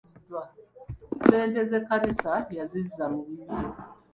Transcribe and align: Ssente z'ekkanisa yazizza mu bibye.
Ssente 1.17 1.61
z'ekkanisa 1.69 2.33
yazizza 2.57 3.05
mu 3.13 3.21
bibye. 3.27 3.57